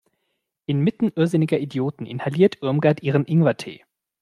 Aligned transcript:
Inmitten 0.65 1.11
irrsinniger 1.15 1.59
Idioten 1.59 2.07
inhaliert 2.07 2.59
Irmgard 2.63 3.03
ihren 3.03 3.23
Ingwertee. 3.25 3.83